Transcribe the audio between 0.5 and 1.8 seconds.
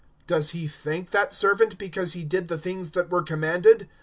he thank that servant,